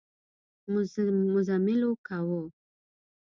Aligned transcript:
مزلمو 1.35 1.91
کاوه. 2.07 2.43